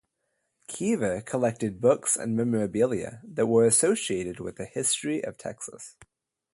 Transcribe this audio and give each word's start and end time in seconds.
Keever 0.67 1.21
collected 1.21 1.79
books 1.79 2.17
and 2.17 2.35
memorabilia 2.35 3.21
that 3.23 3.45
were 3.45 3.67
associated 3.67 4.39
with 4.39 4.55
the 4.55 4.65
history 4.65 5.23
of 5.23 5.37
Texas. 5.37 5.95